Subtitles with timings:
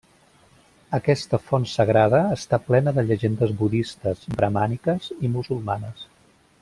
[0.97, 6.09] Aquesta font sagrada està plena de llegendes budistes, bramàniques i musulmanes.